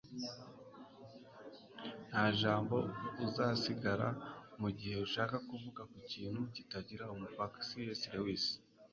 [2.09, 2.77] nta jambo
[3.25, 4.07] uzasigara
[4.61, 8.45] mugihe ushaka kuvuga ku kintu kitagira umupaka- c s lewis